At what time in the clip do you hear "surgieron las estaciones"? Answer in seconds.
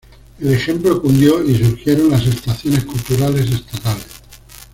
1.63-2.85